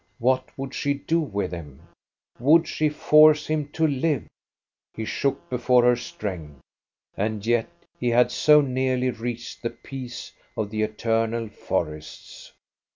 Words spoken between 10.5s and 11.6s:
of the eternal